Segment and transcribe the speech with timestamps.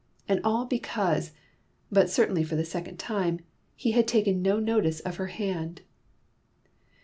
[0.27, 1.31] And all because
[1.91, 3.41] (but certainly for the second time)
[3.75, 5.83] he had taken no notice of her hand!